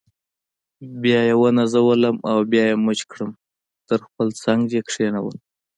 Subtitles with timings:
[1.01, 3.31] بیا یې ونازولم او بیا یې مچ کړم
[3.87, 5.37] تر خپل څنګ یې کښېنولم.